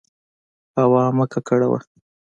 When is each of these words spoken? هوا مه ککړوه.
هوا 0.79 1.03
مه 1.17 1.25
ککړوه. 1.31 1.79